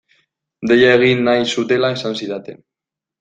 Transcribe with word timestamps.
Deia 0.69 0.87
egin 0.99 1.21
nahi 1.27 1.45
zutela 1.57 1.91
esan 1.99 2.17
zidaten. 2.23 2.59